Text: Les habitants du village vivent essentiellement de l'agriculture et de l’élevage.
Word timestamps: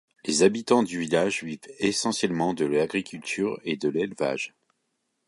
Les 0.25 0.41
habitants 0.41 0.81
du 0.81 0.99
village 0.99 1.43
vivent 1.43 1.59
essentiellement 1.77 2.55
de 2.55 2.65
l'agriculture 2.65 3.59
et 3.65 3.77
de 3.77 3.87
l’élevage. 3.87 4.55